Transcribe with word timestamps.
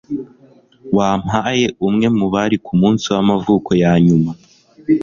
Wampaye 0.97 1.65
umwe 1.87 2.07
mubari 2.17 2.57
kumunsi 2.65 3.05
wamavuko 3.13 3.69
yanyuma 3.83 4.31